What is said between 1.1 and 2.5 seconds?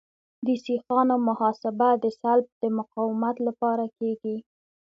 محاسبه د سلب